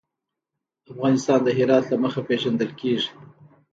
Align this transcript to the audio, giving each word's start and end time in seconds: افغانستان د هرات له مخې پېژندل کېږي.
افغانستان 0.91 1.39
د 1.43 1.49
هرات 1.57 1.85
له 1.89 1.97
مخې 2.03 2.21
پېژندل 2.27 2.71
کېږي. 2.81 3.09